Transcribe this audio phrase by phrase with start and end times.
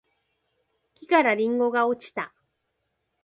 [0.95, 2.33] 木からりんごが落ちた